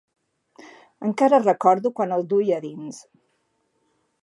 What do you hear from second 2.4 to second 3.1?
a dins.